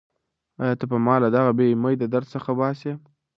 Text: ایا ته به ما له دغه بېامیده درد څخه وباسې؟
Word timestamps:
ایا 0.61 0.73
ته 0.79 0.85
به 0.91 0.97
ما 1.05 1.15
له 1.23 1.29
دغه 1.35 1.51
بېامیده 1.57 2.07
درد 2.13 2.27
څخه 2.33 2.49
وباسې؟ 2.51 2.91